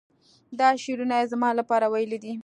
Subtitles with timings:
[0.59, 2.33] دا شعرونه یې زما لپاره ویلي دي.